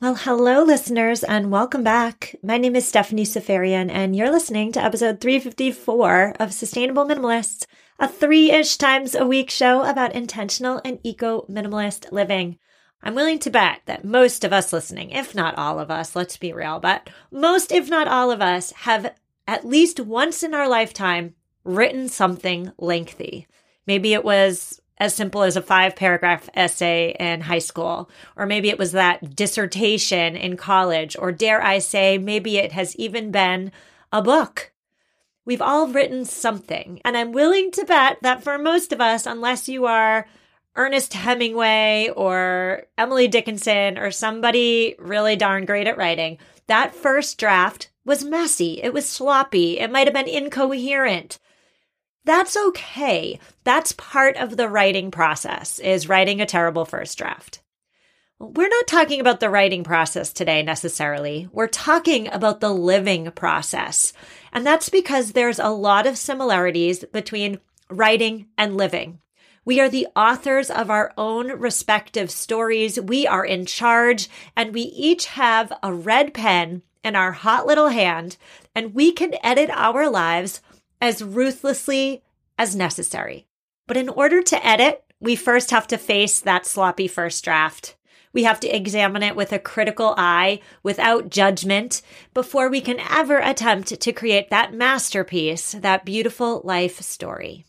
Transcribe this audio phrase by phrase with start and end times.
[0.00, 2.36] Well, hello, listeners, and welcome back.
[2.40, 7.66] My name is Stephanie Seferian, and you're listening to episode 354 of Sustainable Minimalists,
[7.98, 12.60] a three ish times a week show about intentional and eco minimalist living.
[13.02, 16.36] I'm willing to bet that most of us listening, if not all of us, let's
[16.36, 19.12] be real, but most, if not all of us, have
[19.48, 21.34] at least once in our lifetime
[21.64, 23.48] written something lengthy.
[23.84, 28.68] Maybe it was as simple as a five paragraph essay in high school, or maybe
[28.68, 33.72] it was that dissertation in college, or dare I say, maybe it has even been
[34.12, 34.72] a book.
[35.44, 39.68] We've all written something, and I'm willing to bet that for most of us, unless
[39.68, 40.26] you are
[40.76, 47.90] Ernest Hemingway or Emily Dickinson or somebody really darn great at writing, that first draft
[48.04, 48.80] was messy.
[48.82, 49.78] It was sloppy.
[49.78, 51.38] It might have been incoherent.
[52.28, 53.40] That's okay.
[53.64, 57.62] That's part of the writing process is writing a terrible first draft.
[58.38, 61.48] We're not talking about the writing process today necessarily.
[61.52, 64.12] We're talking about the living process.
[64.52, 69.20] And that's because there's a lot of similarities between writing and living.
[69.64, 73.00] We are the authors of our own respective stories.
[73.00, 77.88] We are in charge and we each have a red pen in our hot little
[77.88, 78.36] hand
[78.74, 80.60] and we can edit our lives
[81.00, 82.22] as ruthlessly
[82.58, 83.46] as necessary.
[83.86, 87.96] But in order to edit, we first have to face that sloppy first draft.
[88.32, 92.02] We have to examine it with a critical eye, without judgment,
[92.34, 97.64] before we can ever attempt to create that masterpiece, that beautiful life story.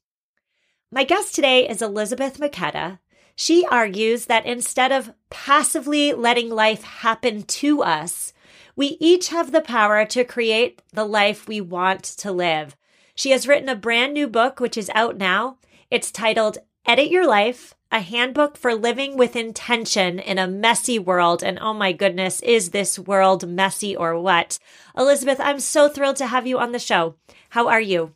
[0.92, 3.00] My guest today is Elisabeth McKetta.
[3.36, 8.34] She argues that instead of passively letting life happen to us,
[8.76, 12.76] we each have the power to create the life we want to live.
[13.20, 15.58] She has written a brand new book, which is out now.
[15.92, 21.44] It's titled Edit Your Life, a handbook for living with intention in a messy world.
[21.44, 24.58] And oh my goodness, is this world messy or what?
[24.98, 27.16] Elisabeth, I'm so thrilled to have you on the show.
[27.50, 28.14] How are you?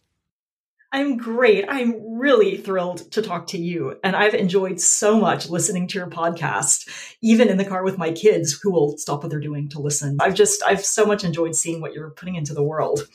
[0.93, 1.65] I'm great.
[1.67, 3.99] I'm really thrilled to talk to you.
[4.05, 6.87] And I've enjoyed so much listening to your podcast,
[7.21, 10.15] even in the car with my kids who will stop what they're doing to listen.
[10.21, 13.09] I've just, I've so much enjoyed seeing what you're putting into the world.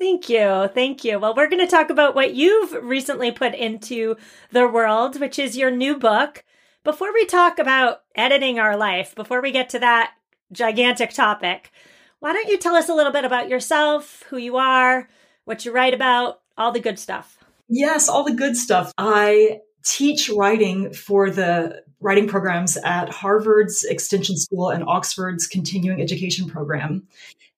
[0.00, 0.70] Thank you.
[0.72, 1.18] Thank you.
[1.18, 4.16] Well, we're going to talk about what you've recently put into
[4.50, 6.42] the world, which is your new book.
[6.84, 10.14] Before we talk about editing our life, before we get to that
[10.52, 11.70] gigantic topic,
[12.18, 15.06] why don't you tell us a little bit about yourself, who you are,
[15.44, 17.36] what you write about, all the good stuff?
[17.68, 18.94] Yes, all the good stuff.
[18.96, 26.48] I teach writing for the writing programs at Harvard's Extension School and Oxford's Continuing Education
[26.48, 27.06] Program.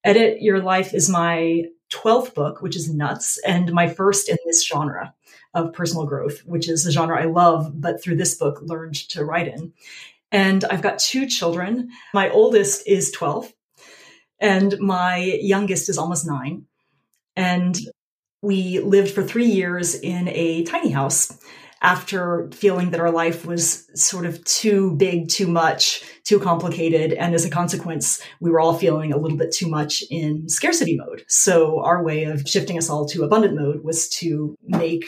[0.03, 4.67] Edit Your Life is my 12th book, which is Nuts, and my first in this
[4.67, 5.15] genre
[5.55, 9.25] of personal growth, which is a genre I love, but through this book learned to
[9.25, 9.73] write in.
[10.31, 11.91] And I've got two children.
[12.15, 13.53] My oldest is 12,
[14.41, 16.67] and my youngest is almost nine.
[17.37, 17.79] And
[18.41, 21.39] we lived for three years in a tiny house
[21.83, 27.13] after feeling that our life was sort of too big, too much, too complicated.
[27.13, 30.97] And as a consequence, we were all feeling a little bit too much in scarcity
[30.97, 31.25] mode.
[31.27, 35.05] So our way of shifting us all to abundant mode was to make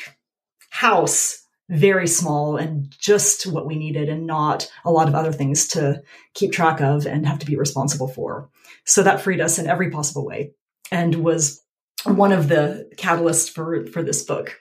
[0.71, 1.41] house
[1.71, 6.03] very small and just what we needed and not a lot of other things to
[6.35, 8.51] keep track of and have to be responsible for.
[8.85, 10.53] So that freed us in every possible way
[10.91, 11.62] and was
[12.05, 14.59] one of the catalysts for, for this book.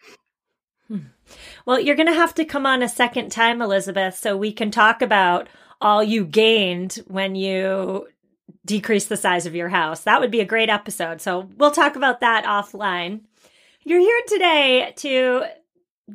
[1.65, 4.69] Well, you're going to have to come on a second time, Elisabeth, so we can
[4.69, 5.47] talk about
[5.79, 8.07] all you gained when you
[8.65, 10.01] decrease the size of your house.
[10.01, 11.21] That would be a great episode.
[11.21, 13.21] So we'll talk about that offline.
[13.83, 15.45] You're here today to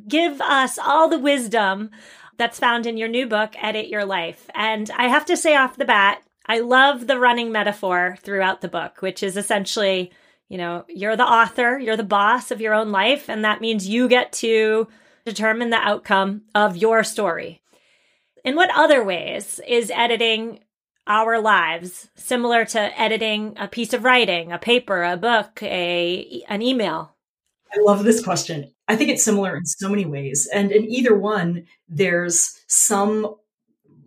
[0.07, 1.89] give us all the wisdom
[2.37, 4.49] that's found in your new book, Edit Your Life.
[4.53, 8.67] And I have to say off the bat, I love the running metaphor throughout the
[8.67, 10.11] book, which is essentially,
[10.47, 13.89] you know, you're the author, you're the boss of your own life, and that means
[13.89, 14.87] you get to
[15.25, 17.61] determine the outcome of your story.
[18.43, 20.59] In what other ways is editing
[21.07, 26.61] our lives similar to editing a piece of writing, a paper, a book, a an
[26.61, 27.15] email?
[27.73, 28.71] I love this question.
[28.87, 30.47] I think it's similar in so many ways.
[30.53, 33.35] And in either one, there's some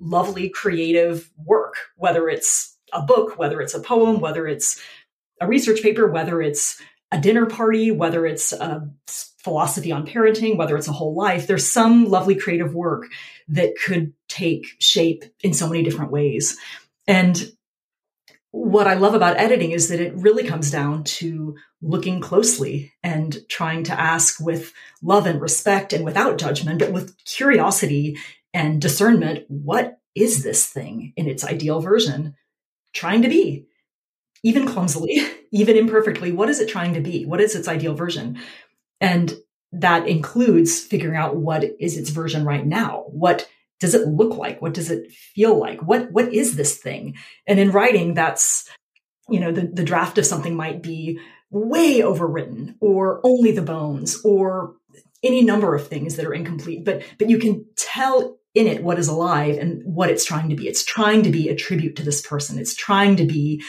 [0.00, 4.80] lovely creative work, whether it's a book, whether it's a poem, whether it's
[5.40, 6.80] a research paper, whether it's
[7.12, 8.88] a dinner party, whether it's a
[9.42, 13.06] philosophy on parenting, whether it's a whole life, there's some lovely creative work
[13.48, 16.58] that could take shape in so many different ways.
[17.06, 17.52] And
[18.50, 23.36] what I love about editing is that it really comes down to looking closely and
[23.48, 24.72] trying to ask with
[25.02, 28.18] love and respect and without judgment, but with curiosity
[28.54, 32.36] and discernment, what is this thing in its ideal version?
[32.92, 33.66] trying to be?
[34.42, 35.22] Even clumsily,
[35.52, 37.24] even imperfectly, what is it trying to be?
[37.24, 38.38] What is its ideal version?
[39.02, 39.34] And
[39.72, 43.04] that includes figuring out what is its version right now.
[43.08, 43.48] What
[43.80, 44.62] does it look like?
[44.62, 45.82] What does it feel like?
[45.82, 47.16] What what is this thing?
[47.46, 48.70] And in writing, that's
[49.28, 51.18] you know the, the draft of something might be
[51.50, 54.74] way overwritten or only the bones or
[55.22, 58.98] any number of things that are incomplete but but you can tell in it what
[58.98, 62.02] is alive and what it's trying to be it's trying to be a tribute to
[62.02, 63.62] this person it's trying to be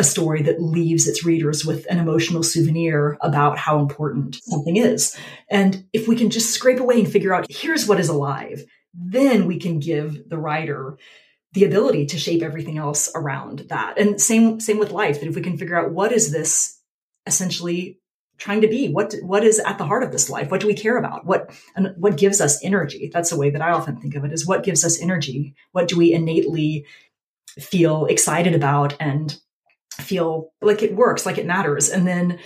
[0.00, 5.16] a story that leaves its readers with an emotional souvenir about how important something is.
[5.48, 8.64] And if we can just scrape away and figure out here's what is alive
[8.94, 10.98] then we can give the writer
[11.52, 13.98] the ability to shape everything else around that.
[13.98, 16.80] And same same with life that if we can figure out what is this
[17.26, 17.98] essentially
[18.38, 20.50] trying to be what what is at the heart of this life?
[20.50, 21.26] What do we care about?
[21.26, 23.10] What and what gives us energy?
[23.12, 25.54] That's the way that i often think of it is what gives us energy?
[25.72, 26.86] What do we innately
[27.58, 29.36] feel excited about and
[30.00, 32.38] feel like it works like it matters and then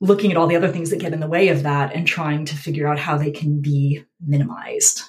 [0.00, 2.44] looking at all the other things that get in the way of that and trying
[2.44, 5.02] to figure out how they can be minimized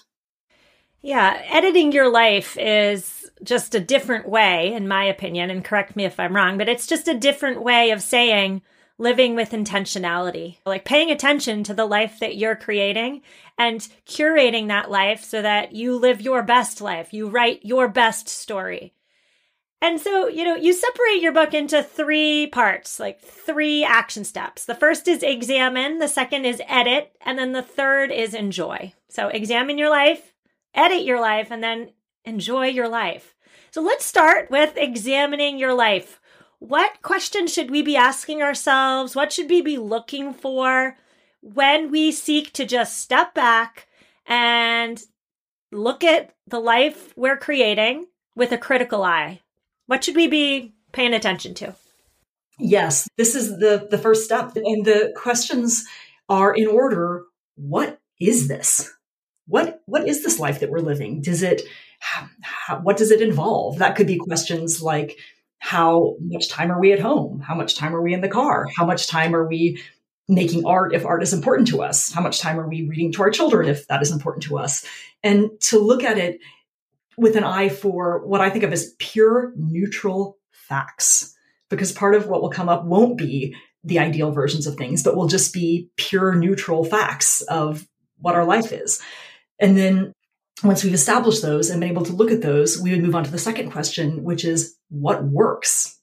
[1.02, 6.06] yeah editing your life is just a different way in my opinion and correct me
[6.06, 8.62] if i'm wrong but it's just a different way of saying
[9.00, 13.22] living with intentionality, like paying attention to the life that you're creating
[13.58, 17.14] and curating that life so that you live your best life.
[17.14, 18.94] You write your best story.
[19.82, 24.66] And so, you know, you separate your book into three parts, like three action steps.
[24.66, 28.94] The first is examine, the second is edit, and then the third is enjoy.
[29.08, 30.34] So, examine your life,
[30.76, 31.92] edit your life, and then
[32.26, 33.36] enjoy your life.
[33.72, 36.20] So, let's start with examining your life
[36.60, 39.16] what questions should we be asking ourselves?
[39.16, 40.98] What should we be looking for
[41.42, 43.88] when we seek to just step back
[44.28, 45.02] and
[45.72, 49.42] look at the life we're creating with a critical eye?
[49.90, 51.74] What should we be paying attention to?
[52.60, 55.84] Yes, this is the the first step and the questions
[56.30, 57.24] are in order
[57.56, 58.94] what is this?
[59.48, 61.24] What what is this life that we're living?
[61.24, 61.64] Does it
[62.02, 63.80] how, what does it involve?
[63.80, 65.18] That could be questions like
[65.58, 67.40] how much time are we at home?
[67.40, 68.68] How much time are we in the car?
[68.78, 69.82] How much time are we
[70.28, 72.14] making art if art is important to us?
[72.14, 74.86] How much time are we reading to our children if that is important to us?
[75.24, 76.40] And to look at it
[77.20, 81.36] with an eye for what I think of as pure neutral facts.
[81.70, 85.16] Because part of what will come up won't be the ideal versions of things, but
[85.16, 87.88] will just be pure neutral facts of
[88.18, 89.02] what our life is.
[89.60, 90.14] And then
[90.64, 93.24] once we've established those and been able to look at those, we would move on
[93.24, 95.98] to the second question, which is what works?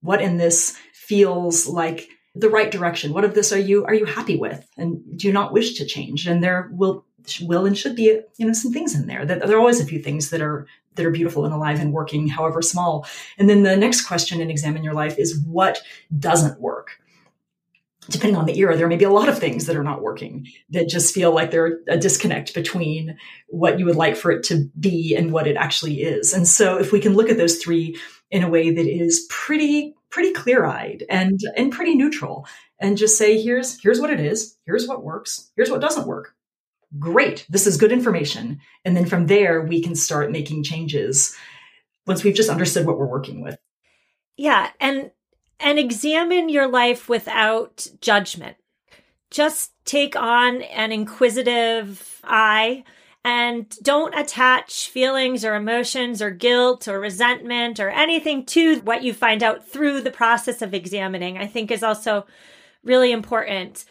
[0.00, 3.12] What in this feels like the right direction?
[3.12, 5.86] What of this are you are you happy with and do you not wish to
[5.86, 6.26] change?
[6.26, 7.04] And there will
[7.42, 9.24] will and should be you know some things in there.
[9.24, 11.92] That there are always a few things that are that are beautiful and alive and
[11.92, 13.06] working, however small.
[13.38, 15.80] And then the next question in examine your life is what
[16.18, 17.00] doesn't work
[18.10, 20.46] depending on the era, there may be a lot of things that are not working
[20.70, 23.16] that just feel like they're a disconnect between
[23.48, 26.32] what you would like for it to be and what it actually is.
[26.32, 27.98] And so if we can look at those three
[28.30, 32.46] in a way that is pretty, pretty clear eyed and, and pretty neutral
[32.80, 34.56] and just say, here's, here's what it is.
[34.64, 35.50] Here's what works.
[35.56, 36.34] Here's what doesn't work.
[36.98, 37.46] Great.
[37.48, 38.60] This is good information.
[38.84, 41.36] And then from there, we can start making changes
[42.06, 43.56] once we've just understood what we're working with.
[44.36, 44.70] Yeah.
[44.80, 45.10] And
[45.60, 48.56] and examine your life without judgment.
[49.30, 52.82] Just take on an inquisitive eye
[53.24, 59.12] and don't attach feelings or emotions or guilt or resentment or anything to what you
[59.12, 62.26] find out through the process of examining, I think is also
[62.82, 63.84] really important.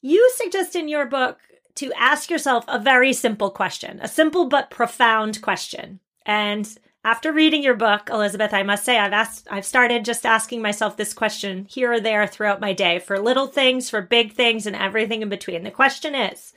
[0.00, 1.38] You suggest in your book
[1.80, 5.98] to ask yourself a very simple question, a simple but profound question.
[6.26, 6.68] And
[7.04, 10.98] after reading your book, Elisabeth, I must say I've asked I've started just asking myself
[10.98, 14.76] this question here or there throughout my day for little things, for big things and
[14.76, 15.64] everything in between.
[15.64, 16.52] The question is,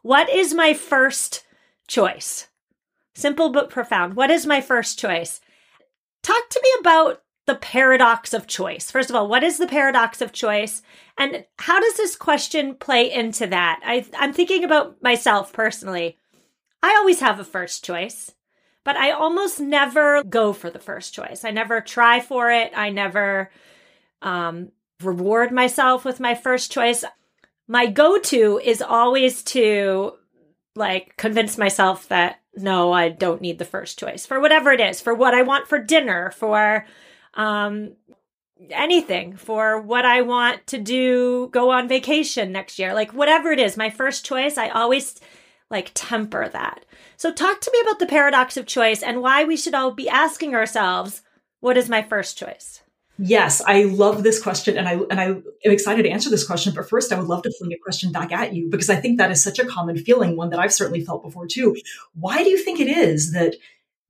[0.00, 1.44] what is my first
[1.86, 2.48] choice?
[3.14, 4.16] Simple but profound.
[4.16, 5.42] What is my first choice?
[6.22, 8.90] Talk to me about the paradox of choice.
[8.90, 10.82] First of all, what is the paradox of choice?
[11.18, 13.80] And how does this question play into that?
[13.84, 16.18] I, I'm thinking about myself personally.
[16.82, 18.32] I always have a first choice
[18.84, 21.44] but I almost never go for the first choice.
[21.44, 22.70] I never try for it.
[22.76, 23.50] I never
[24.22, 24.70] um,
[25.02, 27.04] reward myself with my first choice.
[27.66, 30.12] My go to is always to
[30.76, 35.00] like convince myself that no, I don't need the first choice for whatever it is,
[35.00, 36.86] for what I want for dinner, for
[37.36, 37.92] um,
[38.70, 43.58] anything, for what I want to do, go on vacation next year, like whatever it
[43.58, 45.20] is, my first choice, I always
[45.70, 46.84] like temper that.
[47.16, 50.08] So, talk to me about the paradox of choice and why we should all be
[50.08, 51.22] asking ourselves
[51.60, 52.82] What is my first choice?
[53.16, 56.74] Yes, I love this question and I and I am excited to answer this question,
[56.74, 59.18] but first I would love to fling a question back at you because I think
[59.18, 61.76] that is such a common feeling, one that I've certainly felt before too.
[62.14, 63.54] Why do you think it is that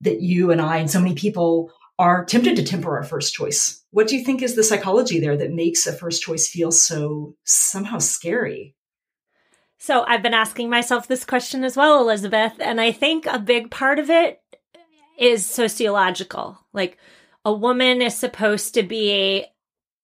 [0.01, 3.83] that you and I and so many people are tempted to temper our first choice?
[3.91, 7.35] What do you think is the psychology there that makes a first choice feel so
[7.43, 8.75] somehow scary?
[9.77, 13.71] So I've been asking myself this question as well, Elisabeth, and I think a big
[13.71, 14.41] part of it
[15.17, 16.59] is sociological.
[16.73, 16.97] Like
[17.43, 19.45] a woman is supposed to be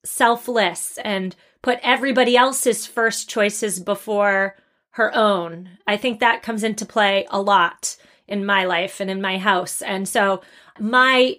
[0.05, 4.55] selfless and put everybody else's first choices before
[4.91, 5.69] her own.
[5.87, 7.95] I think that comes into play a lot
[8.27, 9.81] in my life and in my house.
[9.81, 10.41] And so
[10.79, 11.37] my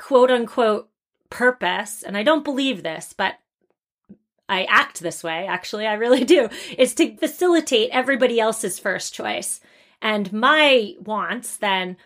[0.00, 0.88] quote unquote
[1.28, 3.34] purpose, and I don't believe this, but
[4.48, 9.60] I act this way, actually, I really do, is to facilitate everybody else's first choice.
[10.02, 11.96] And my wants then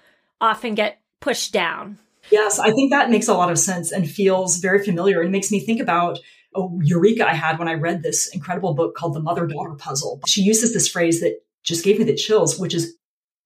[0.41, 1.99] often get pushed down
[2.31, 5.51] Yes, I think that makes a lot of sense and feels very familiar and makes
[5.51, 6.19] me think about
[6.57, 10.21] a eureka I had when I read this incredible book called The Mother Daughter Puzzle.
[10.27, 12.97] She uses this phrase that just gave me the chills, which is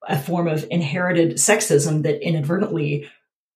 [0.07, 3.09] a form of inherited sexism that inadvertently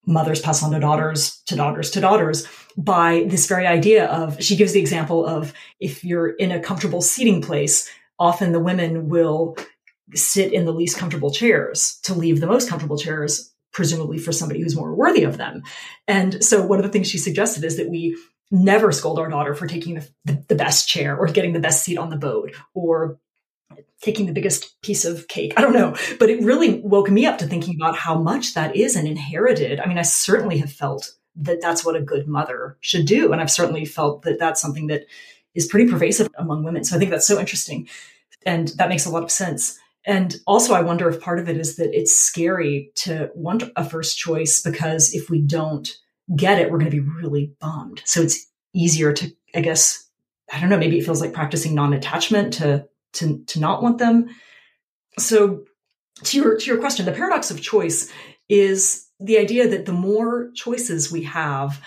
[0.07, 4.57] mothers pass on to daughters, to daughters, to daughters by this very idea of, she
[4.57, 9.57] gives the example of if you're in a comfortable seating place, often the women will
[10.15, 14.61] sit in the least comfortable chairs to leave the most comfortable chairs presumably for somebody
[14.61, 15.63] who's more worthy of them.
[16.07, 18.17] And so one of the things she suggested is that we
[18.51, 19.95] never scold our daughter for taking
[20.27, 23.19] the, the, best chair or getting the best seat on the boat or
[24.01, 25.53] taking the biggest piece of cake.
[25.57, 25.97] I don't know.
[26.19, 29.81] But it really woke me up to thinking about how much that is an inherited.
[29.81, 33.33] I mean, I certainly have felt that that's what a good mother should do.
[33.33, 35.07] And I've certainly felt that that's something that
[35.55, 36.85] is pretty pervasive among women.
[36.85, 37.89] So I think that's so interesting.
[38.45, 39.79] And that makes a lot of sense.
[40.05, 43.85] And also, I wonder if part of it is that it's scary to want a
[43.85, 45.89] first choice because if we don't
[46.35, 48.03] get it, we're going to be really bummed.
[48.05, 50.09] So it's easier to, I guess,
[50.53, 54.29] I don't know, maybe it feels like practicing non-attachment to to to not want them.
[55.19, 55.65] So
[56.25, 58.11] to your to your question, the paradox of choice
[58.49, 61.81] is the idea that the more choices we have,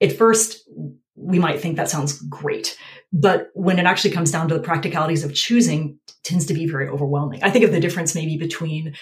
[0.00, 0.68] at first
[1.16, 2.76] we might think that sounds great.
[3.12, 6.88] But when it actually comes down to the practicalities of choosing, tends to be very
[6.88, 7.42] overwhelming.
[7.42, 8.94] I think of the difference maybe between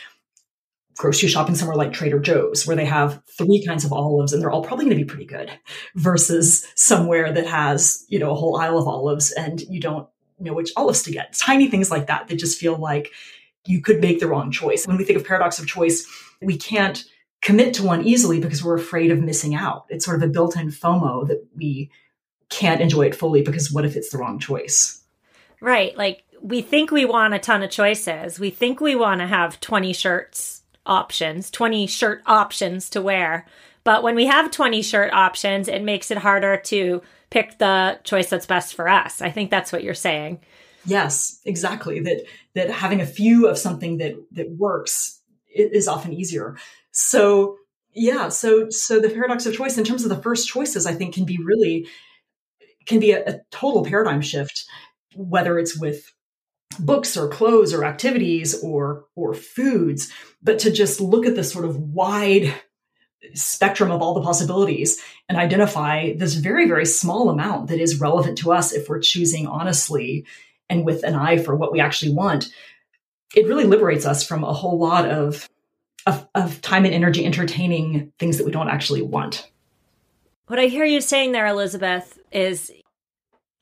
[0.99, 4.51] grocery shopping somewhere like Trader Joe's, where they have three kinds of olives and they're
[4.51, 5.51] all probably going to be pretty good,
[5.97, 10.07] versus somewhere that has, you know, a whole aisle of olives and you don't
[10.43, 11.33] know which olives to get.
[11.35, 13.11] Tiny things like that that just feel like
[13.67, 14.87] you could make the wrong choice.
[14.87, 16.07] When we think of paradox of choice,
[16.41, 17.05] we can't
[17.43, 19.87] commit to one easily because we're afraid of missing out.
[19.89, 21.91] It's sort of a built in FOMO that we
[22.49, 25.03] can't enjoy it fully because what if it's the wrong choice?
[25.61, 25.97] Right.
[25.97, 28.39] Like we think we want a ton of choices.
[28.39, 33.47] We think we want to have 20 shirts options, 20 shirt options to wear.
[33.85, 38.29] But when we have 20 shirt options, it makes it harder to pick the choice
[38.29, 39.23] that's best for us.
[39.23, 40.41] I think that's what you're saying.
[40.85, 42.01] Yes, exactly.
[42.01, 42.25] That
[42.55, 45.21] that having a few of something that that works
[45.55, 46.59] is often easier.
[46.91, 47.57] So,
[47.95, 51.15] yeah, so so the paradox of choice in terms of the first choices I think
[51.15, 51.89] can be really
[52.85, 54.65] can be a, a total paradigm shift,
[55.15, 56.13] whether it's with
[56.79, 60.13] books or clothes or activities or or foods,
[60.43, 62.55] but to just look at this sort of wide
[63.35, 68.37] spectrum of all the possibilities and identify this very very small amount that is relevant
[68.39, 70.25] to us if we're choosing honestly
[70.69, 72.53] and with an eye for what we actually want
[73.35, 75.49] it really liberates us from a whole lot of
[76.05, 79.51] of, of time and energy entertaining things that we don't actually want
[80.53, 82.71] what I hear you saying there, Elisabeth, is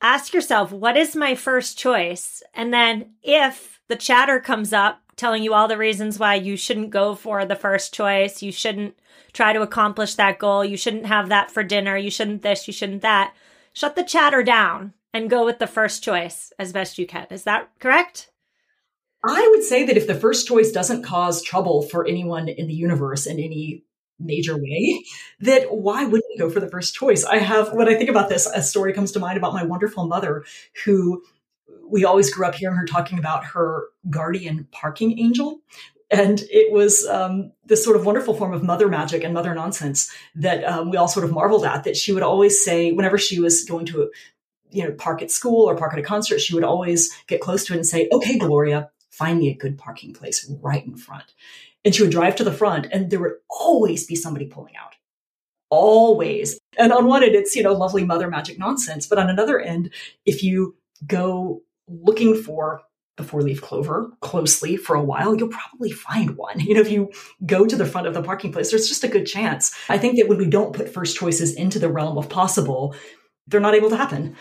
[0.01, 2.43] ask yourself, what is my first choice?
[2.53, 6.89] And then if the chatter comes up telling you all the reasons why you shouldn't
[6.89, 8.97] go for the first choice, you shouldn't
[9.33, 12.73] try to accomplish that goal, you shouldn't have that for dinner, you shouldn't this, you
[12.73, 13.35] shouldn't that,
[13.71, 17.27] shut the chatter down and go with the first choice as best you can.
[17.29, 18.31] Is that correct?
[19.23, 22.73] I would say that if the first choice doesn't cause trouble for anyone in the
[22.73, 23.83] universe in any
[24.19, 25.03] major way
[25.41, 27.23] that why wouldn't you go for the first choice?
[27.23, 30.07] I have when i think about this a story comes to mind about my wonderful
[30.07, 30.45] mother
[30.83, 31.23] who
[31.91, 35.59] we always grew up hearing her talking about her guardian parking angel
[36.09, 40.11] and it was um, this sort of wonderful form of mother magic and mother nonsense
[40.35, 43.39] that um, we all sort of marveled at that she would always say whenever she
[43.39, 44.11] was going to
[44.69, 47.65] you know park at school or park at a concert she would always get close
[47.65, 51.33] to it and say okay gloria find me a good parking place right in front
[51.83, 54.95] and she would drive to the front and there would always be somebody pulling out.
[55.69, 56.59] Always.
[56.77, 59.07] And on one end, it's, you know, lovely mother magic nonsense.
[59.07, 59.91] But on another end,
[60.25, 60.75] if you
[61.07, 61.61] go
[62.03, 62.81] looking for
[63.17, 66.59] the four leaf clover closely for a while, you'll probably find one.
[66.71, 67.11] You know, if you
[67.45, 69.75] go to the front of the parking place, there's just a good chance.
[69.89, 72.95] I think that when we don't put first choices into the realm of possible,
[73.47, 74.35] they're not able to happen.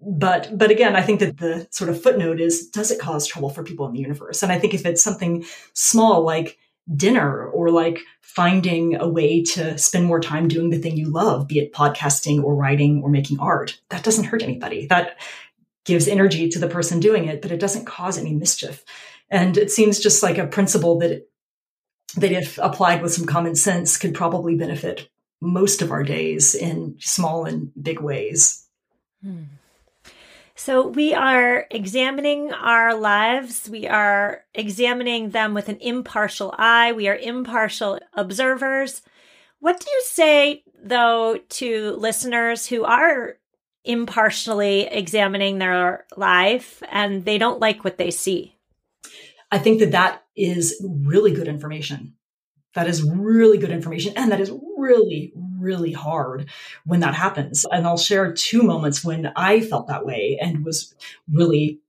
[0.00, 3.50] But but again, I think that the sort of footnote is does it cause trouble
[3.50, 4.42] for people in the universe?
[4.42, 5.44] And I think if it's something
[5.74, 6.58] small like
[6.96, 11.46] dinner or like finding a way to spend more time doing the thing you love,
[11.46, 14.86] be it podcasting or writing or making art, that doesn't hurt anybody.
[14.86, 15.18] That
[15.84, 18.84] gives energy to the person doing it, but it doesn't cause any mischief.
[19.30, 21.26] And it seems just like a principle that
[22.16, 25.08] that if applied with some common sense could probably benefit
[25.40, 28.66] most of our days in small and big ways.
[29.22, 29.44] Hmm.
[30.54, 33.68] So we are examining our lives.
[33.68, 36.92] We are examining them with an impartial eye.
[36.92, 39.02] We are impartial observers.
[39.58, 43.38] What do you say, though, to listeners who are
[43.84, 48.56] impartially examining their life and they don't like what they see?
[49.50, 52.14] I think that that is really good information.
[52.74, 54.14] That is really good information.
[54.16, 56.48] And that is really, really hard
[56.86, 57.66] when that happens.
[57.70, 60.94] And I'll share two moments when I felt that way and was
[61.30, 61.80] really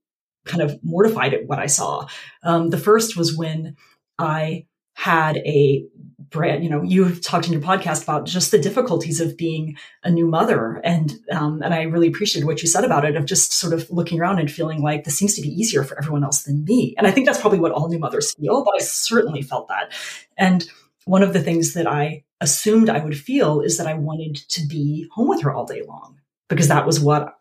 [0.44, 2.06] kind of mortified at what I saw.
[2.42, 3.76] Um, the first was when
[4.18, 5.86] I had a
[6.30, 10.10] brand, you know, you've talked in your podcast about just the difficulties of being a
[10.10, 10.80] new mother.
[10.84, 13.90] And, um, and I really appreciated what you said about it of just sort of
[13.90, 16.94] looking around and feeling like this seems to be easier for everyone else than me.
[16.98, 19.92] And I think that's probably what all new mothers feel, but I certainly felt that.
[20.36, 20.68] And
[21.04, 24.66] one of the things that I assumed I would feel is that I wanted to
[24.66, 27.36] be home with her all day long because that was what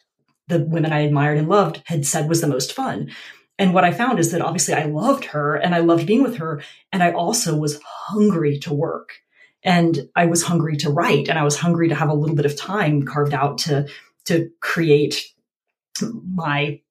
[0.47, 3.11] the women I admired and loved had said was the most fun.
[3.63, 6.35] And what I found is that obviously I loved her and I loved being with
[6.35, 6.61] her.
[6.91, 9.13] And I also was hungry to work
[9.63, 12.45] and I was hungry to write and I was hungry to have a little bit
[12.45, 13.87] of time carved out to,
[14.25, 15.27] to create
[16.01, 16.81] my,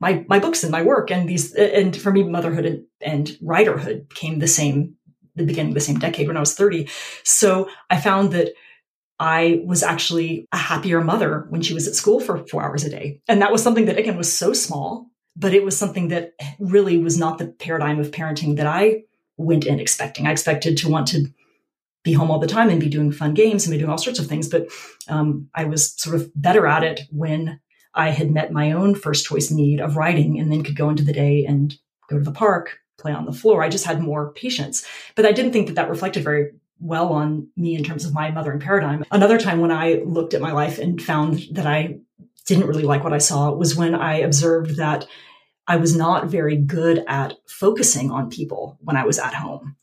[0.00, 1.10] my, my books and my work.
[1.10, 4.94] And these, and for me, motherhood and, and writerhood came the same,
[5.36, 6.88] the beginning of the same decade when I was 30.
[7.24, 8.54] So I found that
[9.20, 12.90] I was actually a happier mother when she was at school for four hours a
[12.90, 13.20] day.
[13.28, 16.98] And that was something that again was so small but it was something that really
[16.98, 19.04] was not the paradigm of parenting that I
[19.36, 20.26] went in expecting.
[20.26, 21.26] I expected to want to
[22.02, 24.18] be home all the time and be doing fun games and be doing all sorts
[24.18, 24.48] of things.
[24.48, 24.68] But
[25.08, 27.60] um, I was sort of better at it when
[27.94, 31.04] I had met my own first choice need of writing and then could go into
[31.04, 31.76] the day and
[32.08, 33.62] go to the park, play on the floor.
[33.62, 34.86] I just had more patience.
[35.14, 38.30] But I didn't think that that reflected very well on me in terms of my
[38.30, 39.04] mothering paradigm.
[39.12, 42.00] Another time when I looked at my life and found that I
[42.46, 45.06] didn't really like what I saw was when I observed that
[45.66, 49.76] I was not very good at focusing on people when I was at home.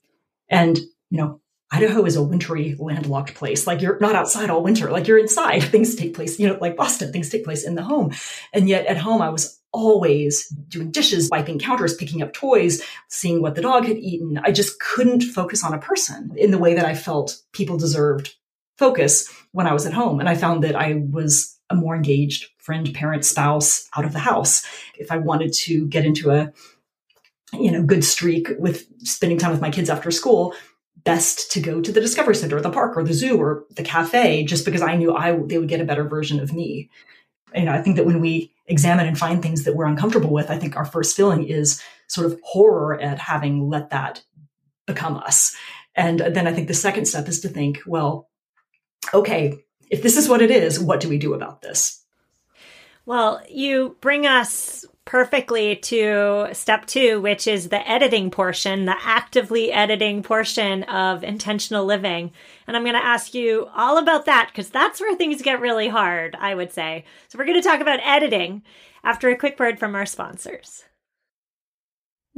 [0.50, 0.78] And,
[1.10, 1.42] you know,
[1.72, 3.68] Idaho is a wintry, landlocked place.
[3.68, 5.64] Like you're not outside all winter, like you're inside.
[5.64, 8.12] Things take place, you know, like Boston, things take place in the home.
[8.54, 13.42] And yet at home, I was always doing dishes, wiping counters, picking up toys, seeing
[13.42, 14.40] what the dog had eaten.
[14.44, 18.36] I just couldn't focus on a person in the way that I felt people deserved
[18.80, 20.20] focus when I was at home.
[20.20, 24.20] And I found that I was a more engaged friend, parent, spouse out of the
[24.20, 24.66] house.
[24.98, 26.52] If I wanted to get into a
[27.54, 30.54] you know good streak with spending time with my kids after school,
[31.04, 33.84] best to go to the Discovery Center, or the park, or the zoo, or the
[33.84, 36.90] cafe, just because I knew I they would get a better version of me.
[37.56, 40.52] You know, I think that when we examine and find things that we're uncomfortable with,
[40.52, 44.24] I think our first feeling is sort of horror at having let that
[44.86, 45.56] become us.
[45.96, 48.30] And then I think the second step is to think, well,
[49.14, 52.04] okay, if this is what it is, what do we do about this?
[53.06, 59.72] Well, you bring us perfectly to step two, which is the editing portion, the actively
[59.72, 62.32] editing portion of intentional living.
[62.68, 65.88] And I'm going to ask you all about that because that's where things get really
[65.88, 67.06] hard, I would say.
[67.28, 68.62] So we're going to talk about editing
[69.04, 70.84] after a quick word from our sponsors.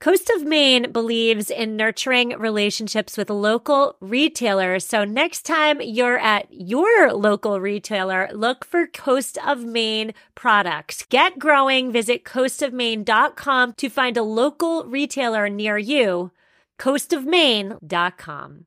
[0.00, 4.86] Coast of Maine believes in nurturing relationships with local retailers.
[4.86, 11.04] So next time you're at your local retailer, look for Coast of Maine products.
[11.10, 11.92] Get growing.
[11.92, 16.30] Visit coastofmaine.com to find a local retailer near you.
[16.78, 18.64] coastofmaine.com.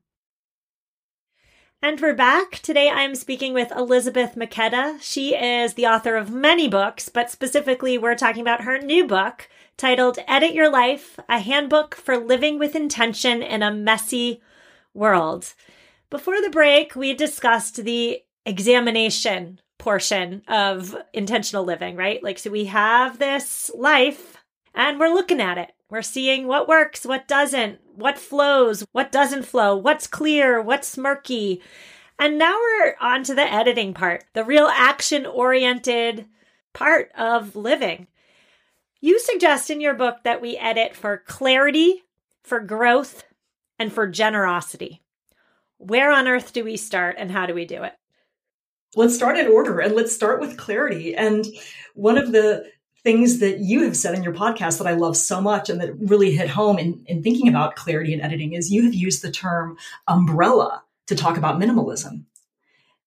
[1.84, 2.60] And we're back.
[2.62, 5.02] Today I'm speaking with Elisabeth McKetta.
[5.02, 9.50] She is the author of many books, but specifically we're talking about her new book,
[9.76, 14.40] titled Edit Your Life A Handbook for Living with Intention in a Messy
[14.92, 15.54] World.
[16.10, 22.22] Before the break, we discussed the examination portion of intentional living, right?
[22.22, 24.36] Like, so we have this life
[24.74, 25.72] and we're looking at it.
[25.90, 31.60] We're seeing what works, what doesn't, what flows, what doesn't flow, what's clear, what's murky.
[32.18, 36.26] And now we're on to the editing part, the real action oriented
[36.72, 38.06] part of living.
[39.04, 42.04] You suggest in your book that we edit for clarity,
[42.42, 43.24] for growth,
[43.78, 45.02] and for generosity.
[45.76, 47.92] Where on earth do we start and how do we do it?
[48.96, 51.14] Let's start in order and let's start with clarity.
[51.14, 51.44] And
[51.92, 52.64] one of the
[53.02, 55.94] things that you have said in your podcast that I love so much and that
[55.98, 59.30] really hit home in, in thinking about clarity and editing is you have used the
[59.30, 59.76] term
[60.08, 62.24] umbrella to talk about minimalism.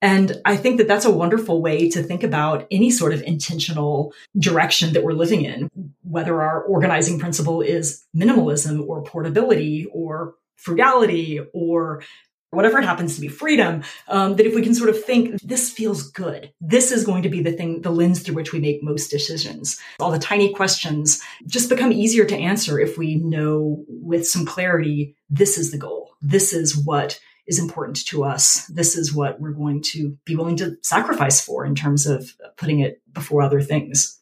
[0.02, 4.14] And I think that that's a wonderful way to think about any sort of intentional
[4.38, 5.70] direction that we're living in,
[6.04, 12.04] whether our organizing principle is minimalism or portability or frugality or
[12.52, 15.70] whatever it happens to be freedom um, that if we can sort of think this
[15.70, 16.52] feels good.
[16.62, 19.78] This is going to be the thing the lens through which we make most decisions.
[20.00, 25.16] All the tiny questions just become easier to answer if we know with some clarity
[25.30, 26.12] this is the goal.
[26.22, 28.66] This is what is important to us.
[28.68, 32.82] This is what we're going to be willing to sacrifice for in terms of putting
[32.82, 34.20] it before other things.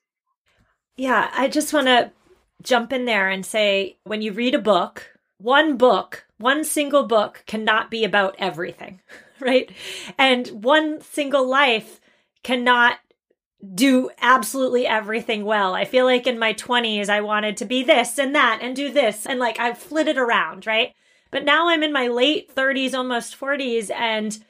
[0.95, 2.11] Yeah, I just want to
[2.61, 7.43] jump in there and say when you read a book, one book, one single book
[7.47, 9.01] cannot be about everything,
[9.39, 9.69] right?
[10.17, 11.99] And one single life
[12.43, 12.99] cannot
[13.73, 15.73] do absolutely everything well.
[15.73, 18.91] I feel like in my 20s, I wanted to be this and that and do
[18.91, 19.25] this.
[19.25, 20.93] And like I flitted around, right?
[21.35, 24.41] But now I'm in my late 30s, almost 40s, and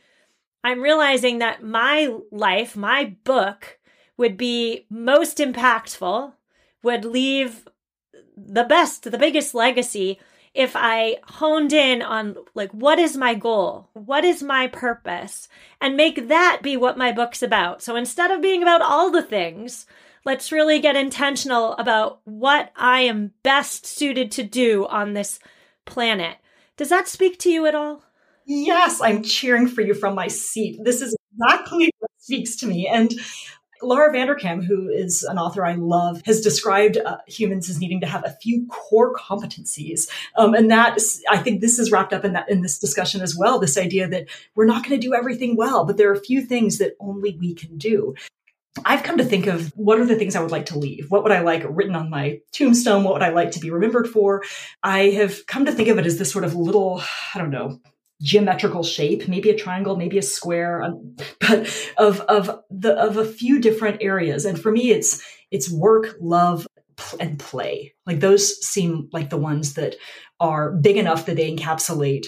[0.63, 3.80] I'm realizing that my life, my book,
[4.17, 6.34] would be most impactful,
[6.84, 7.67] would leave
[8.38, 10.19] the best, the biggest legacy
[10.54, 13.89] if I honed in on like what is my goal?
[13.93, 15.50] What is my purpose?
[15.82, 17.82] And make that be what my book's about.
[17.82, 19.88] So instead of being about all the things,
[20.24, 25.39] let's really get intentional about what I am best suited to do on this
[25.86, 26.38] planet.
[26.78, 28.04] Does that speak to you at all?
[28.46, 30.80] Yes, I'm cheering for you from my seat.
[30.84, 32.88] This is exactly what speaks to me.
[32.88, 33.14] And
[33.82, 38.08] Laura Vanderkam, who is an author I love, has described uh, humans as needing to
[38.08, 40.98] have a few core competencies, um, and that
[41.30, 43.60] I think this is wrapped up in that in this discussion as well.
[43.60, 46.42] This idea that we're not going to do everything well, but there are a few
[46.42, 48.16] things that only we can do.
[48.84, 51.10] I've come to think of what are the things I would like to leave?
[51.10, 53.04] What would I like written on my tombstone?
[53.04, 54.44] What would I like to be remembered for?
[54.84, 57.02] I have come to think of it as this sort of little,
[57.34, 57.80] I don't know,
[58.22, 63.26] geometrical shape, maybe a triangle, maybe a square, um, but of of the of a
[63.26, 64.46] few different areas.
[64.46, 66.68] And for me, it's it's work, love,
[67.20, 67.94] and play.
[68.06, 69.96] Like those seem like the ones that
[70.40, 72.28] are big enough that they encapsulate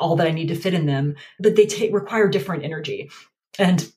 [0.00, 3.10] all that I need to fit in them, but they take require different energy.
[3.58, 3.90] And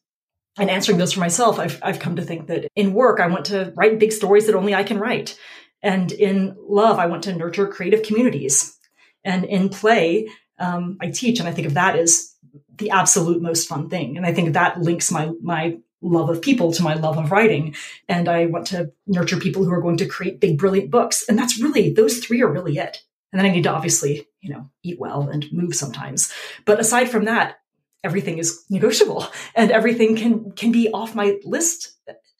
[0.57, 3.45] and answering those for myself, I've, I've come to think that in work, I want
[3.45, 5.37] to write big stories that only I can write.
[5.81, 8.77] And in love, I want to nurture creative communities.
[9.23, 12.35] And in play, um, I teach, and I think of that as
[12.75, 14.17] the absolute most fun thing.
[14.17, 17.75] And I think that links my my love of people to my love of writing.
[18.09, 21.23] And I want to nurture people who are going to create big, brilliant books.
[21.29, 23.03] And that's really those three are really it.
[23.31, 26.33] And then I need to obviously, you know, eat well and move sometimes.
[26.65, 27.60] But aside from that,
[28.03, 31.97] everything is negotiable and everything can can be off my list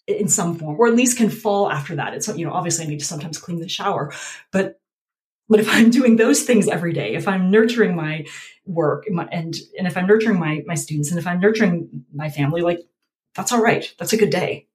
[0.07, 2.13] in some form or at least can fall after that.
[2.13, 4.13] It's you know obviously i need to sometimes clean the shower
[4.51, 4.79] but
[5.49, 8.25] but if i'm doing those things every day if i'm nurturing my
[8.65, 9.19] work and
[9.77, 12.79] and if i'm nurturing my my students and if i'm nurturing my family like
[13.35, 13.93] that's all right.
[13.97, 14.67] That's a good day.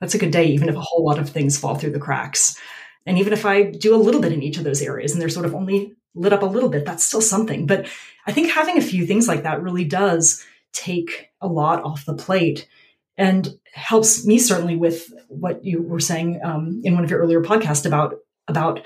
[0.00, 2.60] That's a good day even if a whole lot of things fall through the cracks.
[3.06, 5.28] And even if i do a little bit in each of those areas and they're
[5.28, 7.66] sort of only lit up a little bit, that's still something.
[7.66, 7.86] But
[8.26, 12.14] I think having a few things like that really does take a lot off the
[12.14, 12.68] plate
[13.16, 17.42] and helps me certainly with what you were saying um, in one of your earlier
[17.42, 18.84] podcasts about about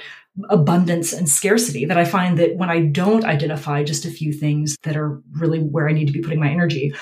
[0.51, 4.77] abundance and scarcity that i find that when i don't identify just a few things
[4.85, 6.95] that are really where i need to be putting my energy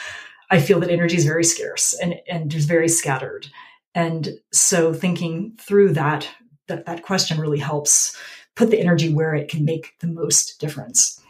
[0.50, 3.46] i feel that energy is very scarce and and is very scattered
[3.94, 6.28] and so thinking through that
[6.68, 8.16] that that question really helps
[8.56, 11.20] put the energy where it can make the most difference.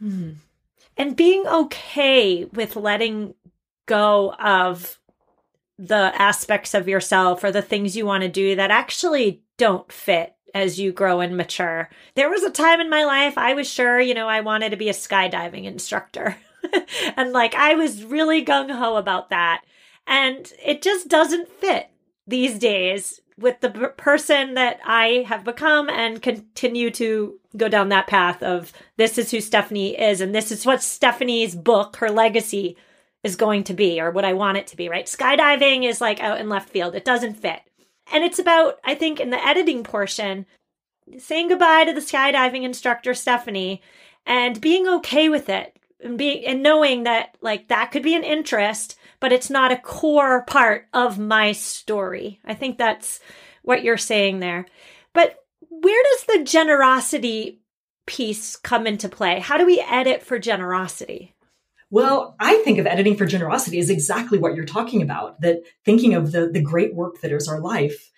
[0.00, 0.32] Hmm.
[0.96, 3.34] And being okay with letting
[3.86, 4.98] go of
[5.78, 10.34] the aspects of yourself or the things you want to do that actually don't fit
[10.54, 11.88] as you grow and mature.
[12.14, 14.76] There was a time in my life I was sure, you know, I wanted to
[14.76, 16.36] be a skydiving instructor.
[17.16, 19.62] and like I was really gung ho about that.
[20.06, 21.90] And it just doesn't fit
[22.26, 28.08] these days with the person that I have become and continue to go down that
[28.08, 32.76] path of this is who Stephanie is and this is what Stephanie's book, her legacy
[33.22, 35.06] is going to be or what I want it to be, right?
[35.06, 36.94] Skydiving is like out in left field.
[36.94, 37.60] It doesn't fit.
[38.12, 40.46] And it's about, I think, in the editing portion,
[41.18, 43.82] saying goodbye to the skydiving instructor, Stephanie,
[44.26, 48.24] and being okay with it and being and knowing that like that could be an
[48.24, 52.40] interest, but it's not a core part of my story.
[52.44, 53.20] I think that's
[53.62, 54.66] what you're saying there.
[55.12, 55.36] But
[55.68, 57.62] where does the generosity
[58.06, 59.40] piece come into play?
[59.40, 61.34] How do we edit for generosity?
[61.90, 66.14] Well, I think of editing for generosity as exactly what you're talking about, that thinking
[66.14, 68.10] of the, the great work that is our life,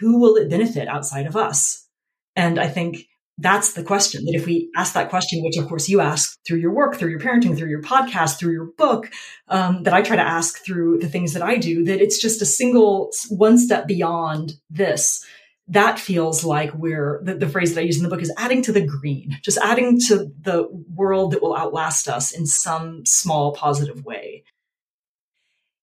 [0.00, 1.86] who will it benefit outside of us?
[2.34, 3.07] And I think
[3.38, 6.58] that's the question that if we ask that question, which of course you ask through
[6.58, 9.10] your work, through your parenting, through your podcast, through your book,
[9.48, 12.42] um, that I try to ask through the things that I do, that it's just
[12.42, 15.24] a single one step beyond this
[15.68, 18.62] that feels like we're the, the, phrase that I use in the book is adding
[18.62, 23.52] to the green, just adding to the world that will outlast us in some small
[23.52, 24.44] positive way.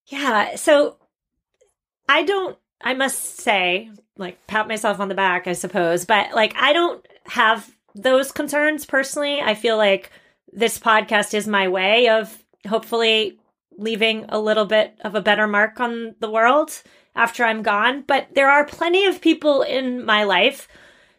[0.08, 0.56] Yeah.
[0.56, 0.98] So
[2.10, 6.56] I don't, I must say, like, pat myself on the back, I suppose, but like,
[6.58, 9.42] I don't have those concerns personally.
[9.42, 10.12] I feel like
[10.52, 13.40] this podcast is my way of hopefully
[13.78, 16.82] leaving a little bit of a better mark on the world
[17.16, 18.04] after I'm gone.
[18.08, 20.68] But there are plenty of people in my life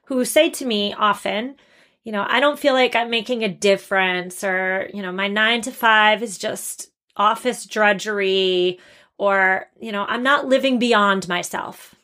[0.06, 1.56] who say to me often,
[2.04, 5.60] you know, I don't feel like I'm making a difference, or, you know, my nine
[5.62, 8.78] to five is just office drudgery,
[9.18, 11.94] or, you know, I'm not living beyond myself.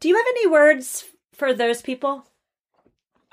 [0.00, 2.26] Do you have any words for those people?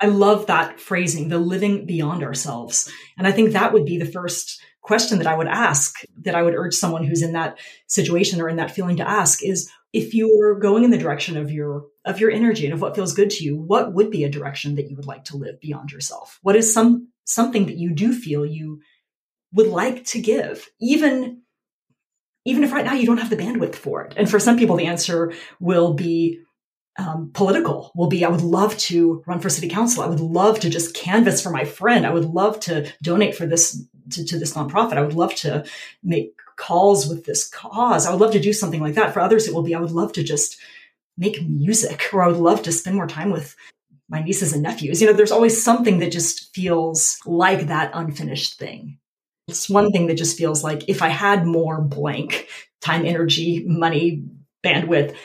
[0.02, 2.90] I love that phrasing, the living beyond ourselves.
[3.16, 6.42] And I think that would be the first question that I would ask, that I
[6.42, 10.12] would urge someone who's in that situation or in that feeling to ask is if
[10.12, 13.30] you're going in the direction of your of your energy and of what feels good
[13.30, 16.40] to you, what would be a direction that you would like to live beyond yourself?
[16.42, 18.80] What is some something that you do feel you
[19.52, 21.42] would like to give, even
[22.44, 24.14] even if right now you don't have the bandwidth for it?
[24.16, 26.40] And for some people, the answer will be
[26.98, 30.02] um, political will be I would love to run for city council.
[30.02, 32.06] I would love to just canvas for my friend.
[32.06, 34.98] I would love to donate for this to, to this nonprofit.
[34.98, 35.64] I would love to
[36.02, 38.06] make calls with this cause.
[38.06, 39.14] I would love to do something like that.
[39.14, 40.58] For others, it will be I would love to just
[41.16, 43.56] make music or I would love to spend more time with
[44.08, 45.00] my nieces and nephews.
[45.00, 48.98] You know, there's always something that just feels like that unfinished thing.
[49.48, 52.48] It's one thing that just feels like if I had more blank
[52.80, 54.24] time, energy, money,
[54.64, 55.16] bandwidth,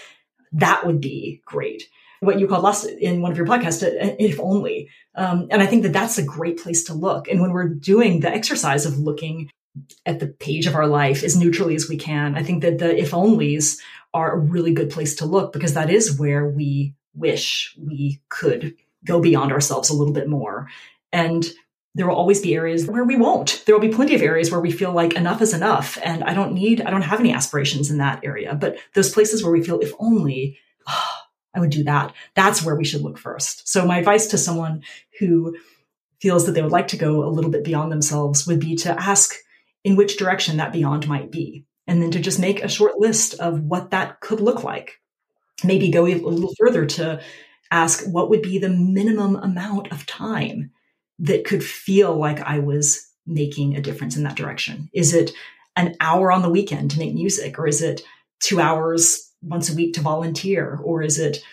[0.53, 1.89] that would be great.
[2.19, 4.89] What you called last in one of your podcasts, uh, if only.
[5.15, 7.27] Um, and I think that that's a great place to look.
[7.27, 9.51] And when we're doing the exercise of looking
[10.05, 12.97] at the page of our life as neutrally as we can, I think that the
[12.97, 13.79] if onlys
[14.13, 18.75] are a really good place to look because that is where we wish we could
[19.05, 20.67] go beyond ourselves a little bit more.
[21.11, 21.45] And
[21.97, 23.63] there will always be areas where we won't.
[23.65, 25.97] There will be plenty of areas where we feel like enough is enough.
[26.03, 28.53] And I don't need, I don't have any aspirations in that area.
[28.53, 31.11] But those places where we feel, if only oh,
[31.55, 33.67] I would do that, that's where we should look first.
[33.67, 34.83] So my advice to someone
[35.19, 35.57] who
[36.21, 38.91] feels that they would like to go a little bit beyond themselves would be to
[38.91, 39.33] ask
[39.83, 41.65] in which direction that beyond might be.
[41.87, 45.01] And then to just make a short list of what that could look like.
[45.63, 47.21] Maybe go a little further to
[47.71, 50.69] ask what would be the minimum amount of time
[51.19, 54.89] that could feel like I was making a difference in that direction?
[54.93, 55.31] Is it
[55.75, 58.01] an hour on the weekend to make music, or is it
[58.39, 61.43] two hours once a week to volunteer, or is it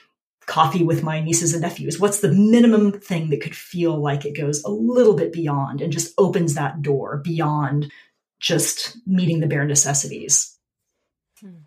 [0.46, 1.98] coffee with my nieces and nephews?
[1.98, 5.92] What's the minimum thing that could feel like it goes a little bit beyond and
[5.92, 7.90] just opens that door beyond
[8.40, 10.59] just meeting the bare necessities?
[11.40, 11.64] Hmm.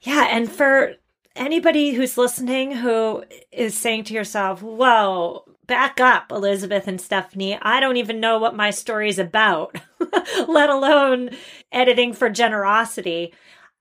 [0.00, 0.28] Yeah.
[0.30, 0.94] And for
[1.34, 7.56] anybody who's listening who is saying to yourself, whoa, back up, Elisabeth and Stephanie.
[7.62, 9.76] I don't even know what my story is about,
[10.48, 11.30] let alone
[11.70, 13.32] editing for generosity.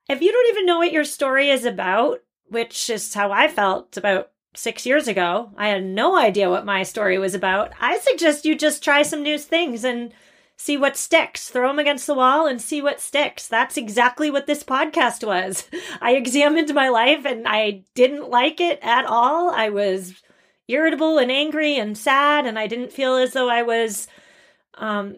[0.08, 3.98] If you don't even know what your story is about, which is how I felt
[3.98, 7.72] about six years ago, I had no idea what my story was about.
[7.80, 10.14] I suggest you just try some new things and
[10.58, 11.50] see what sticks.
[11.50, 13.48] Throw them against the wall and see what sticks.
[13.48, 15.70] That's exactly what this podcast was.
[16.02, 19.52] I examined my life and I didn't like it at all.
[19.52, 20.16] I was
[20.68, 24.08] irritable and angry and sad, and I didn't feel as though I was
[24.76, 25.18] um,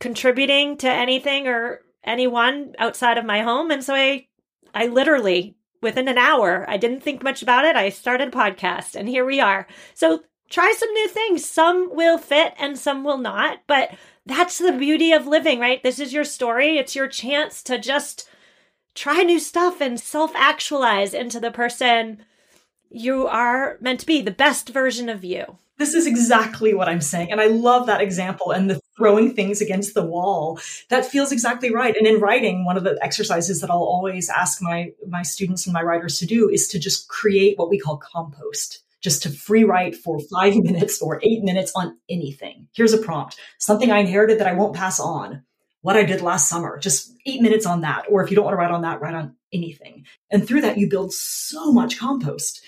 [0.00, 3.70] contributing to anything or anyone outside of my home.
[3.70, 4.26] And so I,
[4.74, 7.76] I literally, within an hour, I didn't think much about it.
[7.76, 9.66] I started a podcast, and here we are.
[9.94, 11.44] So try some new things.
[11.44, 13.90] Some will fit and some will not, but
[14.26, 15.82] that's the beauty of living, right?
[15.82, 16.78] This is your story.
[16.78, 18.28] It's your chance to just
[18.94, 22.24] try new stuff and self actualize into the person
[22.92, 25.58] you are meant to be, the best version of you.
[25.78, 27.32] This is exactly what I'm saying.
[27.32, 30.60] And I love that example and the throwing things against the wall.
[30.90, 31.96] That feels exactly right.
[31.96, 35.72] And in writing, one of the exercises that I'll always ask my, my students and
[35.72, 39.64] my writers to do is to just create what we call compost just to free
[39.64, 42.68] write for five minutes or eight minutes on anything.
[42.72, 45.42] Here's a prompt something I inherited that I won't pass on.
[45.80, 48.04] What I did last summer, just eight minutes on that.
[48.08, 50.06] Or if you don't want to write on that, write on anything.
[50.30, 52.62] And through that, you build so much compost.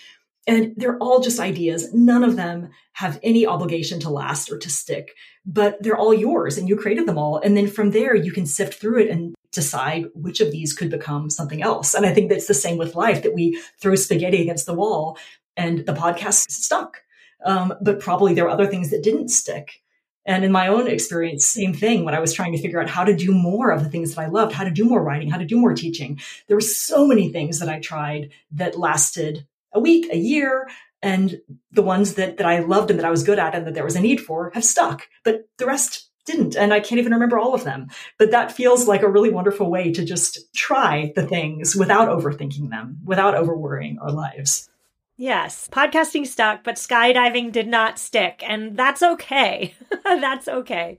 [0.46, 1.92] And they're all just ideas.
[1.94, 5.14] None of them have any obligation to last or to stick,
[5.46, 7.38] but they're all yours and you created them all.
[7.38, 10.90] And then from there, you can sift through it and decide which of these could
[10.90, 11.94] become something else.
[11.94, 15.16] And I think that's the same with life that we throw spaghetti against the wall
[15.56, 17.02] and the podcast stuck.
[17.44, 19.82] Um, but probably there were other things that didn't stick.
[20.26, 23.04] And in my own experience, same thing when I was trying to figure out how
[23.04, 25.38] to do more of the things that I loved, how to do more writing, how
[25.38, 26.18] to do more teaching.
[26.48, 30.68] There were so many things that I tried that lasted a week, a year,
[31.02, 33.74] and the ones that, that I loved and that I was good at and that
[33.74, 35.08] there was a need for have stuck.
[35.24, 36.56] But the rest didn't.
[36.56, 37.88] And I can't even remember all of them.
[38.18, 42.70] But that feels like a really wonderful way to just try the things without overthinking
[42.70, 44.70] them, without overworrying our lives.
[45.16, 49.74] Yes, podcasting stuck, but skydiving did not stick, and that's okay.
[50.04, 50.98] that's okay.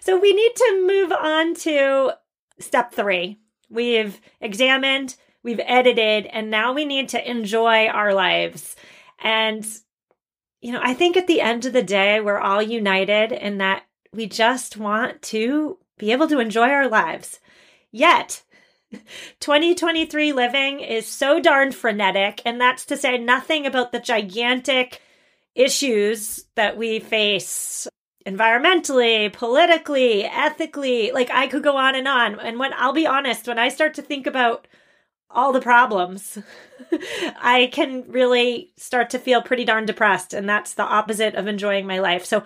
[0.00, 2.12] So we need to move on to
[2.58, 3.38] step three.
[3.68, 8.76] We've examined, we've edited, and now we need to enjoy our lives.
[9.18, 9.66] And,
[10.60, 13.84] you know, I think at the end of the day, we're all united in that
[14.12, 17.40] we just want to be able to enjoy our lives.
[17.90, 18.42] Yet,
[19.40, 25.00] 2023 living is so darn frenetic, and that's to say nothing about the gigantic
[25.54, 27.88] issues that we face
[28.26, 31.10] environmentally, politically, ethically.
[31.12, 32.38] Like I could go on and on.
[32.40, 34.66] And when I'll be honest, when I start to think about
[35.32, 36.38] all the problems,
[37.40, 40.34] I can really start to feel pretty darn depressed.
[40.34, 42.24] And that's the opposite of enjoying my life.
[42.24, 42.44] So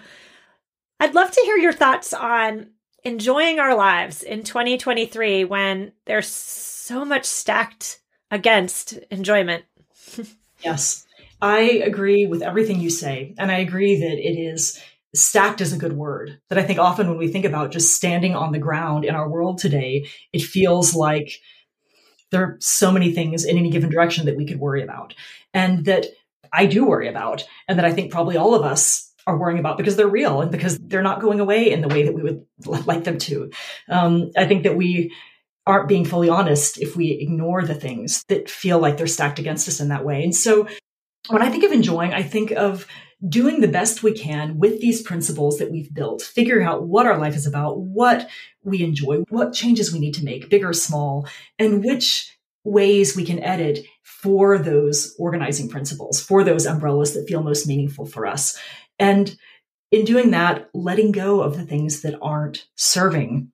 [1.01, 2.69] I'd love to hear your thoughts on
[3.05, 9.65] enjoying our lives in 2023 when there's so much stacked against enjoyment.
[10.61, 11.07] yes,
[11.41, 13.35] I agree with everything you say.
[13.39, 14.81] And I agree that it is
[15.15, 16.39] stacked is a good word.
[16.49, 19.29] That I think often when we think about just standing on the ground in our
[19.29, 21.41] world today, it feels like
[22.31, 25.15] there are so many things in any given direction that we could worry about.
[25.55, 26.07] And that
[26.53, 29.77] I do worry about, and that I think probably all of us are worrying about
[29.77, 32.47] because they're real and because they're not going away in the way that we would
[32.87, 33.51] like them to.
[33.89, 35.13] Um, I think that we
[35.67, 39.67] aren't being fully honest if we ignore the things that feel like they're stacked against
[39.67, 40.23] us in that way.
[40.23, 40.69] And so
[41.29, 42.87] when I think of enjoying, I think of
[43.27, 47.19] doing the best we can with these principles that we've built, figuring out what our
[47.19, 48.29] life is about, what
[48.63, 51.27] we enjoy, what changes we need to make, big or small,
[51.59, 57.43] and which ways we can edit for those organizing principles, for those umbrellas that feel
[57.43, 58.59] most meaningful for us.
[58.99, 59.37] And
[59.91, 63.53] in doing that, letting go of the things that aren't serving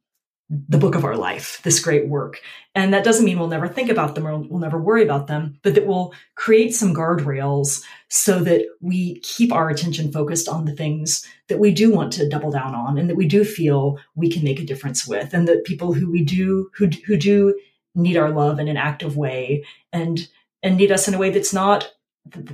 [0.68, 2.40] the book of our life, this great work.
[2.74, 5.58] And that doesn't mean we'll never think about them or we'll never worry about them,
[5.62, 10.76] but that we'll create some guardrails so that we keep our attention focused on the
[10.76, 14.30] things that we do want to double down on and that we do feel we
[14.30, 17.58] can make a difference with and that people who we do who who do
[17.94, 20.28] need our love in an active way and
[20.62, 21.92] and need us in a way that's not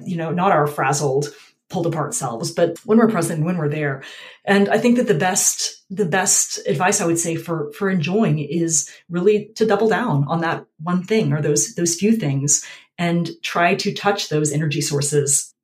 [0.04, 1.32] you know not our frazzled
[1.70, 4.02] pulled apart selves, but when we're present, when we're there.
[4.44, 8.38] And I think that the best, the best advice I would say for, for enjoying
[8.38, 12.64] is really to double down on that one thing or those, those few things
[12.96, 15.54] and try to touch those energy sources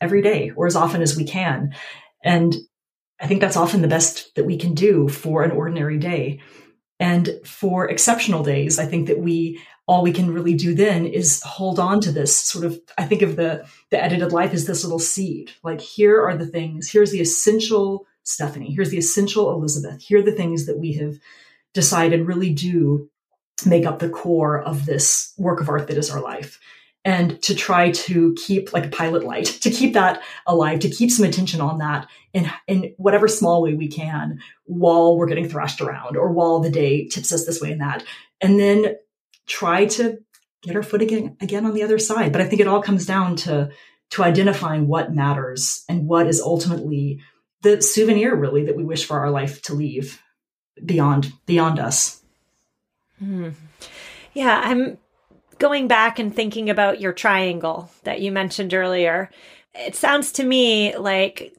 [0.00, 1.74] every day or as often as we can.
[2.24, 2.54] And
[3.20, 6.40] I think that's often the best that we can do for an ordinary day.
[7.00, 11.42] And for exceptional days, I think that we all we can really do then is
[11.42, 14.84] hold on to this sort of i think of the the edited life as this
[14.84, 15.50] little seed.
[15.62, 20.22] Like here are the things here's the essential stephanie here's the essential elisabeth here are
[20.22, 21.18] the things that we have
[21.74, 23.10] decided really do
[23.66, 26.60] make up the core of this work of art that is our life
[27.04, 31.10] and to try to keep like a pilot light to keep that alive to keep
[31.10, 35.80] some attention on that in in whatever small way we can while we're getting thrashed
[35.80, 38.04] around or while the day tips us this way and that
[38.40, 38.96] and then
[39.46, 40.18] try to
[40.62, 42.32] get our foot again again on the other side.
[42.32, 43.70] But I think it all comes down to
[44.10, 47.20] to identifying what matters and what is ultimately
[47.62, 50.20] the souvenir really that we wish for our life to leave
[50.84, 52.22] beyond beyond us.
[53.18, 53.50] Hmm.
[54.34, 54.98] Yeah, I'm
[55.62, 59.30] going back and thinking about your triangle that you mentioned earlier.
[59.72, 61.54] It sounds to me like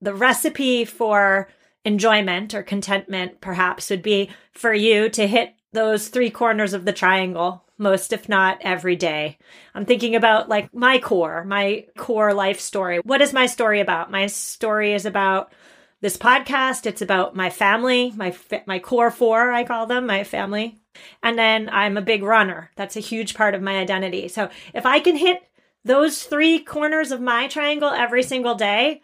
[0.00, 1.48] the recipe for
[1.84, 6.92] enjoyment or contentment perhaps would be for you to hit those three corners of the
[6.92, 9.36] triangle most if not every day.
[9.74, 12.98] I'm thinking about like my core, my core life story.
[12.98, 14.12] What is my story about?
[14.12, 15.52] My story is about
[16.00, 16.86] this podcast.
[16.86, 18.32] It's about my family, my
[18.66, 20.79] my core four, I call them, my family.
[21.22, 22.70] And then I'm a big runner.
[22.76, 24.28] That's a huge part of my identity.
[24.28, 25.42] So if I can hit
[25.84, 29.00] those three corners of my triangle every single day,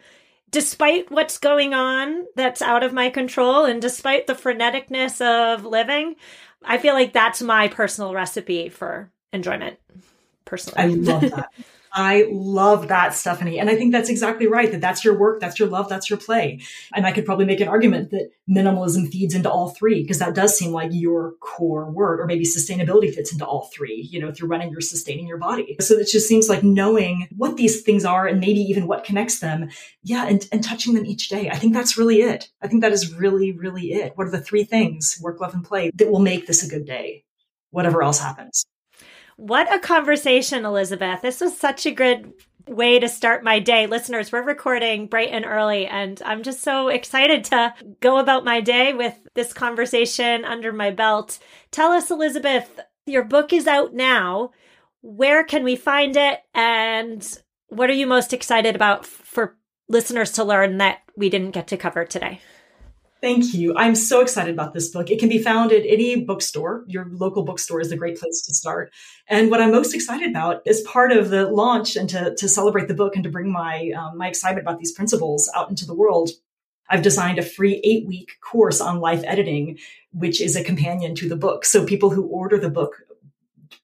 [0.51, 6.15] despite what's going on that's out of my control and despite the freneticness of living,
[6.63, 9.77] I feel like that's my personal recipe for enjoyment.
[10.45, 11.51] Personally, I love that.
[11.93, 13.59] I love that, Stephanie.
[13.59, 14.71] And I think that's exactly right.
[14.71, 16.61] That that's your work, that's your love, that's your play.
[16.93, 20.35] And I could probably make an argument that minimalism feeds into all three, because that
[20.35, 24.31] does seem like your core word, or maybe sustainability fits into all three, you know,
[24.31, 25.75] through running, you're sustaining your body.
[25.79, 29.39] So it just seems like knowing what these things are and maybe even what connects
[29.39, 29.69] them.
[30.03, 30.27] Yeah.
[30.27, 31.49] And, and touching them each day.
[31.49, 32.49] I think that's really it.
[32.61, 34.13] I think that is really, really it.
[34.15, 36.85] What are the three things, work, love, and play, that will make this a good
[36.85, 37.23] day,
[37.71, 38.65] whatever else happens.
[39.37, 41.21] What a conversation, Elisabeth.
[41.21, 42.33] This was such a good
[42.67, 43.85] way to start my day.
[43.85, 48.61] Listeners, we're recording bright and early, and I'm just so excited to go about my
[48.61, 51.37] day with this conversation under my belt.
[51.69, 54.53] Tell us, Elisabeth, your book is out now.
[55.01, 56.39] Where can we find it?
[56.55, 57.25] And
[57.67, 59.55] what are you most excited about for
[59.87, 62.41] listeners to learn that we didn't get to cover today?
[63.19, 63.75] Thank you.
[63.75, 65.09] I'm so excited about this book.
[65.09, 66.83] It can be found at any bookstore.
[66.87, 68.93] Your local bookstore is a great place to start.
[69.27, 72.87] And what I'm most excited about is part of the launch and to, to celebrate
[72.87, 75.95] the book and to bring my, um, my excitement about these principles out into the
[75.95, 76.29] world.
[76.89, 79.79] I've designed a free eight week course on life editing,
[80.13, 81.65] which is a companion to the book.
[81.65, 82.97] So people who order the book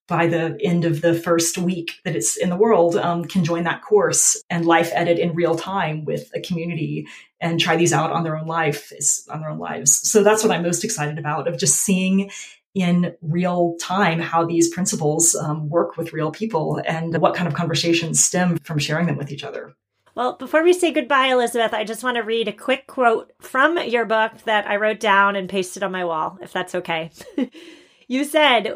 [0.07, 3.63] by the end of the first week that it's in the world um, can join
[3.63, 7.07] that course and life edit in real time with a community
[7.43, 8.91] and try these out on their own life
[9.29, 12.31] on their own lives so that's what i'm most excited about of just seeing
[12.73, 17.53] in real time how these principles um, work with real people and what kind of
[17.53, 19.75] conversations stem from sharing them with each other
[20.15, 23.79] well, before we say goodbye, Elisabeth, I just want to read a quick quote from
[23.79, 27.09] your book that I wrote down and pasted on my wall, if that's okay.
[28.07, 28.75] you said,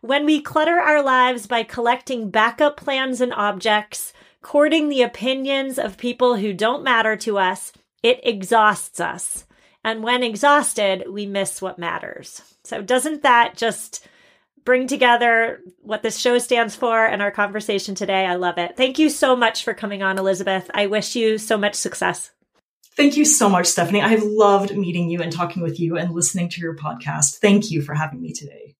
[0.00, 5.98] when we clutter our lives by collecting backup plans and objects, courting the opinions of
[5.98, 7.72] people who don't matter to us,
[8.04, 9.46] it exhausts us.
[9.82, 12.42] And when exhausted, we miss what matters.
[12.62, 14.06] So, doesn't that just
[14.64, 18.24] bring together what this show stands for and our conversation today?
[18.26, 18.76] I love it.
[18.76, 20.70] Thank you so much for coming on, Elisabeth.
[20.72, 22.30] I wish you so much success.
[22.96, 24.02] Thank you so much, Stephanie.
[24.02, 27.38] I've loved meeting you and talking with you and listening to your podcast.
[27.38, 28.76] Thank you for having me today.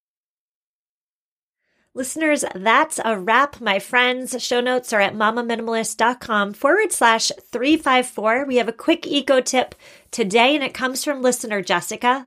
[1.97, 4.43] Listeners, that's a wrap, my friends.
[4.43, 8.47] Show notes are at mamaminimalist.com forward slash 354.
[8.47, 9.77] We have a quick eco tip
[10.11, 12.27] today, and it comes from listener Jessica.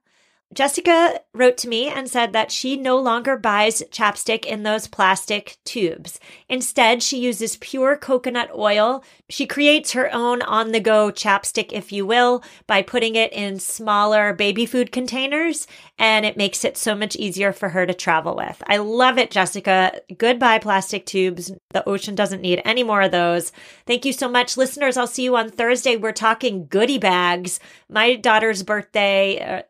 [0.54, 5.58] Jessica wrote to me and said that she no longer buys chapstick in those plastic
[5.66, 6.22] tubes.
[6.48, 9.04] Instead, she uses pure coconut oil.
[9.30, 13.60] She creates her own on the go chapstick, if you will, by putting it in
[13.60, 15.68] smaller baby food containers,
[16.00, 18.64] and it makes it so much easier for her to travel with.
[18.68, 20.00] I love it, Jessica.
[20.18, 21.52] Goodbye, plastic tubes.
[21.72, 23.52] The ocean doesn't need any more of those.
[23.86, 24.96] Thank you so much, listeners.
[24.96, 25.98] I'll see you on Thursday.
[25.98, 27.60] We're talking goodie bags.
[27.90, 29.40] My daughter's birthday.
[29.40, 29.62] Uh,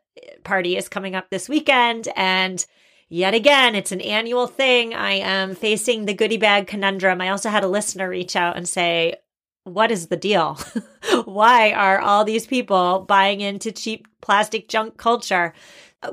[0.44, 2.08] party is coming up this weekend.
[2.16, 2.64] And
[3.08, 4.94] yet again, it's an annual thing.
[4.94, 7.20] I am facing the goodie bag conundrum.
[7.20, 9.16] I also had a listener reach out and say,
[9.64, 10.58] what is the deal?
[11.24, 15.52] Why are all these people buying into cheap plastic junk culture?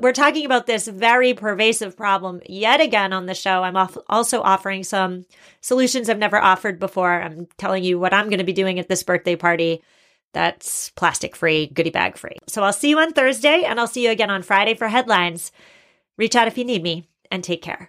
[0.00, 3.62] We're talking about this very pervasive problem yet again on the show.
[3.62, 3.76] I'm
[4.08, 5.26] also offering some
[5.60, 7.22] solutions I've never offered before.
[7.22, 9.82] I'm telling you what I'm going to be doing at this birthday party
[10.36, 12.36] that's plastic free, goodie bag free.
[12.46, 15.50] So I'll see you on Thursday and I'll see you again on Friday for headlines.
[16.18, 17.88] Reach out if you need me and take care.